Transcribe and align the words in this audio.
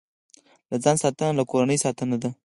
له 0.69 0.77
ځان 0.83 0.97
ساتنه، 1.03 1.31
له 1.39 1.43
کورنۍ 1.51 1.77
ساتنه 1.85 2.15
ده. 2.21 2.29